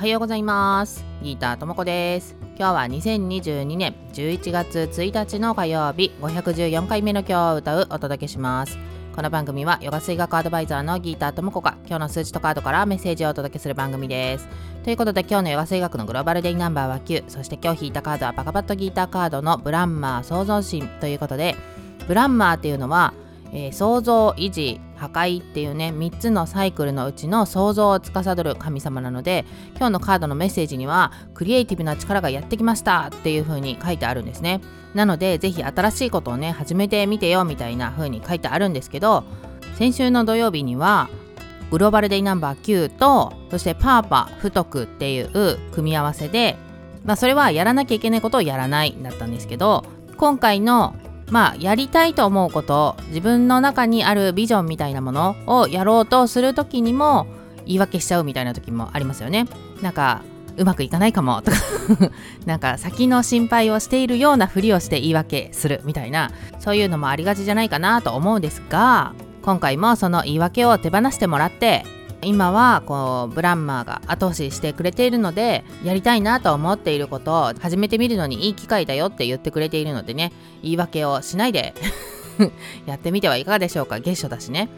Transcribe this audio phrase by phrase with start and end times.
[0.00, 1.04] はようございます。
[1.20, 2.34] ギーターともこです。
[2.56, 8.78] 今日は2022年11月1日の火曜日514回目の今日を歌うお届けします。
[9.14, 14.48] この番組はヨガ水学アドバイザーのギーターともこが今日の数値とカードからメッセージをお届けする番組です。
[14.84, 21.56] ということで今日のヨガ水学のグローバルデイナンバーは9そして今日引いたカードはパカパットギーターカードのブランマー創造心ということで
[22.08, 23.12] ブランマーっていうのは
[23.52, 29.46] えー、創造維持破壊っていうね3つのサイクルのうちの創造を司る神様なので
[29.76, 34.60] 今日のカードのメッセージにはクリエイティブな力がやってきましたっていう風に書いてあるんですね。
[34.94, 39.24] なので是非新しいことをね始めてみてよみたいな風に書いてあるんですけど
[39.76, 41.08] 先週の土曜日には
[41.70, 46.56] グローバルデイナンバー9とそしてパーパ太くっていう組み合わせで
[47.04, 49.84] まあそれはやらなきゃいけないことをやらないだったんですけど
[50.16, 50.94] 今回の
[51.30, 57.26] まあやりたいと思うこと自分の中にあるビジョンみたいなものをやろうとする時にも
[57.66, 59.46] 言い訳しちゃうみたいな時もありますよね。
[59.80, 60.22] なんか
[60.56, 61.56] うまくいかないかもとか。
[62.44, 66.32] なんか先の心配をしているようなふりをして言い訳するみたいな。
[66.58, 71.84] そういうのもありがちじゃないかなと思うんですが今回もその言い訳を手放してもらって
[72.22, 81.74] 今はこうブランマーが後押ししてくれているのでやりたいなと思っていることを始めてみるのにいい機会だよって言ってくれているのでね言い訳をしないで
[82.86, 84.00] やってみてはいかがでしょうか。
[84.00, 84.68] 月初だしね。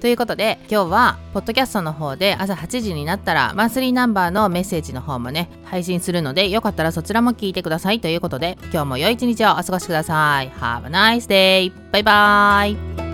[0.00, 10.50] ということで今日はポッドキャストの方で朝8時になったらマンスリーナンバーのメッセージの方もね配信するのでよかったらそちらも聞いてくださいということで今日も良い一日をお過ごしください。
[10.60, 11.72] Have a nice day!
[11.92, 13.05] バイバーイ。